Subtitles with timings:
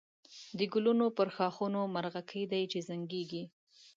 [0.57, 3.43] د گلونو پر ښاخونو مرغکۍ دی چی زنگېږی